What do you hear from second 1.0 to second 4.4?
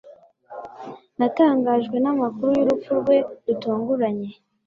Natangajwe n'amakuru y'urupfu rwe rutunguranye.